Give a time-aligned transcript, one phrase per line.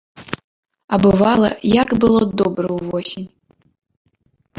[0.95, 1.49] А бывала,
[1.81, 3.29] як было добра ўвосень!